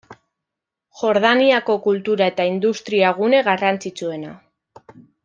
[1.01, 4.33] Jordaniako kultura eta industria gune garrantzitsuena.